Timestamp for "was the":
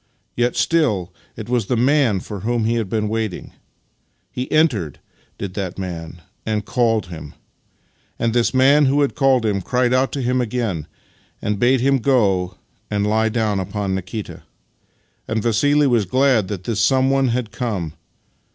1.47-1.77